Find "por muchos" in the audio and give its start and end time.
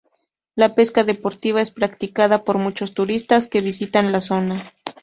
2.43-2.95